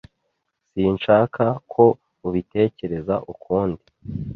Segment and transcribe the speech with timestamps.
[0.71, 1.43] Sinshaka
[1.73, 1.83] ko
[2.27, 3.83] ubitekereza ukundi.